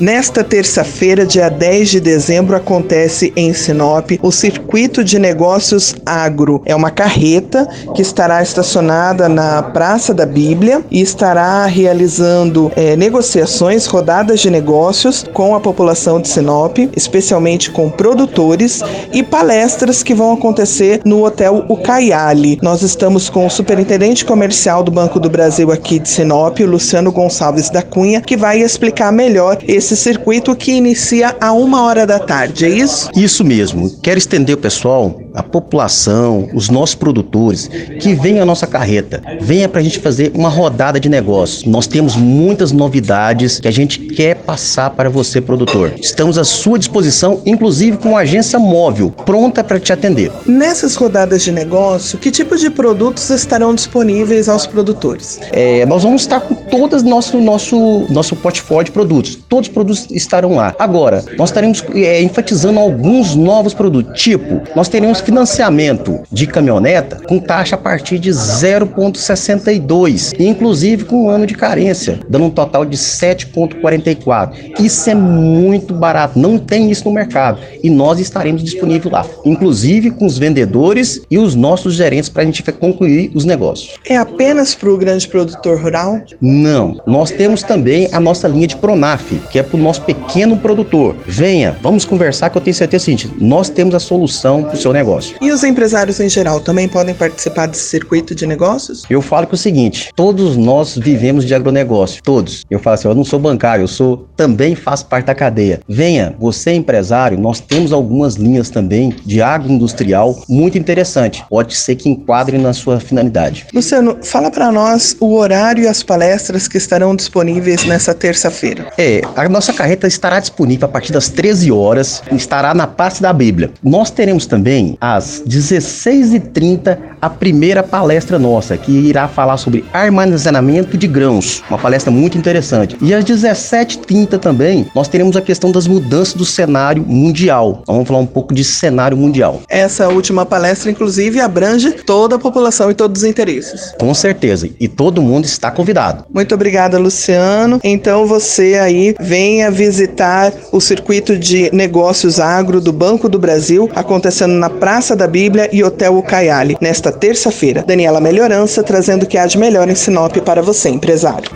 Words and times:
Nesta 0.00 0.42
terça-feira, 0.42 1.26
dia 1.26 1.50
10 1.50 1.90
de 1.90 2.00
dezembro, 2.00 2.56
acontece 2.56 3.34
em 3.36 3.52
Sinop 3.52 4.12
o 4.22 4.32
Circuito 4.32 5.04
de 5.04 5.18
Negócios 5.18 5.94
Agro. 6.06 6.62
É 6.64 6.74
uma 6.74 6.90
carreta 6.90 7.68
que 7.94 8.00
estará 8.00 8.42
estacionada 8.42 9.28
na 9.28 9.62
Praça 9.62 10.14
da 10.14 10.24
Bíblia 10.24 10.82
e 10.90 11.02
estará 11.02 11.66
realizando 11.66 12.72
é, 12.76 12.96
negociações, 12.96 13.84
rodadas 13.84 14.40
de 14.40 14.48
negócios 14.48 15.26
com 15.34 15.54
a 15.54 15.60
população 15.60 16.18
de 16.18 16.28
Sinop, 16.28 16.78
especialmente 16.96 17.70
com 17.70 17.90
produtores 17.90 18.80
e 19.12 19.22
palestras 19.22 20.02
que 20.02 20.14
vão 20.14 20.32
acontecer 20.32 21.02
no 21.04 21.26
Hotel 21.26 21.66
Ucaiali. 21.68 22.58
Nós 22.62 22.80
estamos 22.80 23.28
com 23.28 23.44
o 23.44 23.50
superintendente 23.50 24.24
comercial 24.24 24.82
do 24.82 24.90
Banco 24.90 25.20
do 25.20 25.28
Brasil 25.28 25.70
aqui 25.70 25.98
de 25.98 26.08
Sinop, 26.08 26.58
o 26.58 26.66
Luciano 26.66 27.12
Gonçalves 27.12 27.68
da 27.68 27.82
Cunha, 27.82 28.22
que 28.22 28.34
vai 28.34 28.62
explicar 28.62 29.12
melhor 29.12 29.58
esse 29.68 29.89
esse 29.90 29.96
circuito 29.96 30.54
que 30.54 30.70
inicia 30.70 31.36
a 31.40 31.52
uma 31.52 31.82
hora 31.82 32.06
da 32.06 32.20
tarde, 32.20 32.64
é 32.64 32.68
isso? 32.68 33.10
Isso 33.16 33.44
mesmo. 33.44 33.90
Quero 34.00 34.18
estender 34.18 34.54
o 34.54 34.58
pessoal, 34.58 35.20
a 35.34 35.42
população, 35.42 36.48
os 36.54 36.68
nossos 36.68 36.94
produtores, 36.94 37.68
que 38.00 38.14
venham 38.14 38.42
à 38.42 38.46
nossa 38.46 38.66
carreta. 38.66 39.20
Venha 39.40 39.68
para 39.68 39.80
a 39.80 39.82
gente 39.82 39.98
fazer 39.98 40.30
uma 40.34 40.48
rodada 40.48 41.00
de 41.00 41.08
negócios. 41.08 41.64
Nós 41.64 41.88
temos 41.88 42.14
muitas 42.14 42.70
novidades 42.70 43.58
que 43.58 43.66
a 43.66 43.70
gente 43.70 43.98
quer 43.98 44.36
passar 44.36 44.90
para 44.90 45.10
você, 45.10 45.40
produtor. 45.40 45.92
Estamos 46.00 46.38
à 46.38 46.44
sua 46.44 46.78
disposição, 46.78 47.42
inclusive 47.44 47.96
com 47.96 48.10
uma 48.10 48.20
agência 48.20 48.58
móvel, 48.58 49.10
pronta 49.10 49.64
para 49.64 49.80
te 49.80 49.92
atender. 49.92 50.30
Nessas 50.46 50.94
rodadas 50.94 51.42
de 51.42 51.50
negócio, 51.50 52.18
que 52.18 52.30
tipo 52.30 52.56
de 52.56 52.70
produtos 52.70 53.28
estarão 53.30 53.74
disponíveis 53.74 54.48
aos 54.48 54.66
produtores? 54.66 55.40
É, 55.50 55.84
nós 55.86 56.04
vamos 56.04 56.22
estar 56.22 56.40
com 56.40 56.54
todo 56.54 57.02
nosso 57.02 57.40
nosso 57.40 58.06
nosso 58.08 58.36
portfólio 58.36 58.84
de 58.84 58.90
produtos. 58.92 59.38
Todos 59.48 59.68
os 59.68 59.74
produtos 59.80 60.06
estarão 60.10 60.54
lá. 60.54 60.74
Agora, 60.78 61.24
nós 61.38 61.48
estaremos 61.48 61.82
é, 61.94 62.22
enfatizando 62.22 62.78
alguns 62.78 63.34
novos 63.34 63.72
produtos, 63.72 64.20
tipo, 64.20 64.60
nós 64.76 64.88
teremos 64.88 65.20
financiamento 65.20 66.20
de 66.30 66.46
caminhoneta 66.46 67.20
com 67.26 67.38
taxa 67.38 67.76
a 67.76 67.78
partir 67.78 68.18
de 68.18 68.30
0,62, 68.30 70.34
inclusive 70.38 71.04
com 71.04 71.24
um 71.24 71.30
ano 71.30 71.46
de 71.46 71.54
carência, 71.54 72.20
dando 72.28 72.46
um 72.46 72.50
total 72.50 72.84
de 72.84 72.96
7,44. 72.96 74.78
Isso 74.78 75.08
é 75.08 75.14
muito 75.14 75.94
barato, 75.94 76.38
não 76.38 76.58
tem 76.58 76.90
isso 76.90 77.06
no 77.06 77.14
mercado 77.14 77.58
e 77.82 77.88
nós 77.88 78.20
estaremos 78.20 78.62
disponíveis 78.62 79.10
lá, 79.10 79.24
inclusive 79.44 80.10
com 80.10 80.26
os 80.26 80.36
vendedores 80.36 81.22
e 81.30 81.38
os 81.38 81.54
nossos 81.54 81.94
gerentes 81.94 82.28
para 82.28 82.42
a 82.42 82.44
gente 82.44 82.62
concluir 82.72 83.30
os 83.34 83.44
negócios. 83.44 83.94
É 84.06 84.16
apenas 84.16 84.74
para 84.74 84.90
o 84.90 84.98
grande 84.98 85.26
produtor 85.26 85.80
rural? 85.80 86.20
Não, 86.40 87.00
nós 87.06 87.30
temos 87.30 87.62
também 87.62 88.08
a 88.12 88.20
nossa 88.20 88.46
linha 88.46 88.66
de 88.66 88.76
Pronaf, 88.76 89.40
que 89.50 89.58
é 89.58 89.62
para 89.70 89.78
o 89.78 89.82
nosso 89.82 90.02
pequeno 90.02 90.56
produtor. 90.56 91.16
Venha, 91.26 91.76
vamos 91.82 92.04
conversar 92.04 92.50
que 92.50 92.58
eu 92.58 92.62
tenho 92.62 92.74
certeza 92.74 93.04
seguinte, 93.04 93.30
nós 93.40 93.68
temos 93.68 93.94
a 93.94 94.00
solução 94.00 94.62
para 94.64 94.74
o 94.74 94.76
seu 94.76 94.92
negócio. 94.92 95.36
E 95.40 95.50
os 95.50 95.64
empresários 95.64 96.20
em 96.20 96.28
geral 96.28 96.60
também 96.60 96.88
podem 96.88 97.14
participar 97.14 97.66
desse 97.66 97.84
circuito 97.84 98.34
de 98.34 98.46
negócios? 98.46 99.04
Eu 99.08 99.22
falo 99.22 99.46
que 99.46 99.54
é 99.54 99.56
o 99.56 99.58
seguinte, 99.58 100.10
todos 100.14 100.56
nós 100.56 100.96
vivemos 100.96 101.44
de 101.44 101.54
agronegócio, 101.54 102.22
todos. 102.22 102.64
Eu 102.70 102.78
falo 102.78 102.94
assim, 102.94 103.08
eu 103.08 103.14
não 103.14 103.24
sou 103.24 103.38
bancário, 103.38 103.84
eu 103.84 103.88
sou 103.88 104.28
também 104.36 104.74
faço 104.74 105.06
parte 105.06 105.26
da 105.26 105.34
cadeia. 105.34 105.80
Venha, 105.88 106.34
você 106.38 106.70
é 106.70 106.74
empresário, 106.74 107.38
nós 107.38 107.60
temos 107.60 107.92
algumas 107.92 108.34
linhas 108.34 108.70
também 108.70 109.14
de 109.24 109.40
agroindustrial 109.40 110.42
muito 110.48 110.78
interessante. 110.78 111.44
Pode 111.48 111.74
ser 111.74 111.96
que 111.96 112.08
enquadre 112.08 112.58
na 112.58 112.72
sua 112.72 113.00
finalidade. 113.00 113.66
Luciano, 113.72 114.18
fala 114.22 114.50
para 114.50 114.70
nós 114.72 115.16
o 115.20 115.34
horário 115.34 115.84
e 115.84 115.88
as 115.88 116.02
palestras 116.02 116.66
que 116.66 116.76
estarão 116.76 117.14
disponíveis 117.14 117.84
nessa 117.84 118.14
terça-feira. 118.14 118.90
É, 118.98 119.20
a 119.36 119.44
nossa 119.60 119.74
carreta 119.74 120.06
estará 120.06 120.40
disponível 120.40 120.86
a 120.86 120.90
partir 120.90 121.12
das 121.12 121.28
13 121.28 121.70
horas, 121.70 122.22
estará 122.32 122.72
na 122.72 122.86
parte 122.86 123.20
da 123.20 123.30
Bíblia. 123.30 123.70
Nós 123.84 124.10
teremos 124.10 124.46
também 124.46 124.96
às 124.98 125.42
16h30 125.46 126.96
a 127.20 127.28
primeira 127.28 127.82
palestra 127.82 128.38
nossa, 128.38 128.78
que 128.78 128.90
irá 128.90 129.28
falar 129.28 129.58
sobre 129.58 129.84
armazenamento 129.92 130.96
de 130.96 131.06
grãos, 131.06 131.62
uma 131.68 131.78
palestra 131.78 132.10
muito 132.10 132.38
interessante. 132.38 132.96
E 133.02 133.12
às 133.12 133.22
17h30 133.22 134.38
também 134.38 134.86
nós 134.94 135.08
teremos 135.08 135.36
a 135.36 135.42
questão 135.42 135.70
das 135.70 135.86
mudanças 135.86 136.32
do 136.32 136.46
cenário 136.46 137.04
mundial. 137.06 137.82
Vamos 137.86 138.08
falar 138.08 138.20
um 138.20 138.26
pouco 138.26 138.54
de 138.54 138.64
cenário 138.64 139.14
mundial. 139.14 139.60
Essa 139.68 140.08
última 140.08 140.46
palestra, 140.46 140.90
inclusive, 140.90 141.38
abrange 141.38 141.92
toda 141.92 142.36
a 142.36 142.38
população 142.38 142.90
e 142.90 142.94
todos 142.94 143.24
os 143.24 143.28
interesses. 143.28 143.94
Com 144.00 144.14
certeza, 144.14 144.70
e 144.80 144.88
todo 144.88 145.20
mundo 145.20 145.44
está 145.44 145.70
convidado. 145.70 146.24
Muito 146.32 146.54
obrigada, 146.54 146.98
Luciano. 146.98 147.78
Então 147.84 148.26
você 148.26 148.78
aí 148.80 149.14
venha 149.40 149.70
visitar 149.70 150.52
o 150.70 150.82
circuito 150.82 151.34
de 151.34 151.74
negócios 151.74 152.38
agro 152.38 152.78
do 152.78 152.92
Banco 152.92 153.26
do 153.26 153.38
Brasil, 153.38 153.90
acontecendo 153.94 154.52
na 154.52 154.68
Praça 154.68 155.16
da 155.16 155.26
Bíblia 155.26 155.66
e 155.72 155.82
Hotel 155.82 156.14
Ucaiali, 156.14 156.76
nesta 156.78 157.10
terça-feira. 157.10 157.82
Daniela 157.82 158.20
Melhorança 158.20 158.82
trazendo 158.82 159.22
o 159.22 159.26
que 159.26 159.38
há 159.38 159.46
de 159.46 159.56
melhor 159.56 159.88
em 159.88 159.94
Sinop 159.94 160.36
para 160.44 160.60
você, 160.60 160.90
empresário. 160.90 161.50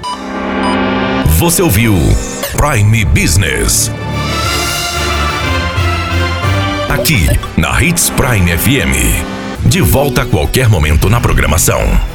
Você 1.36 1.60
ouviu 1.60 1.92
Prime 2.56 3.04
Business. 3.04 3.90
Aqui, 6.88 7.26
na 7.58 7.82
Hits 7.82 8.08
Prime 8.08 8.50
FM. 8.56 9.68
De 9.68 9.82
volta 9.82 10.22
a 10.22 10.26
qualquer 10.26 10.70
momento 10.70 11.10
na 11.10 11.20
programação. 11.20 12.13